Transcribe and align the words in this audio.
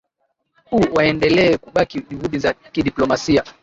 u 0.77 0.77
waendelee 0.95 1.57
kubaki 1.57 2.01
juhudi 2.07 2.39
za 2.39 2.53
kidiplomasia 2.53 3.43